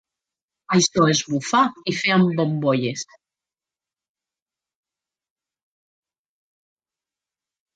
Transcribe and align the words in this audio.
Això 0.75 1.03
és 1.11 1.19
bufar 1.33 1.59
i 1.91 1.93
fer 1.97 2.17
bombolles 2.39 3.03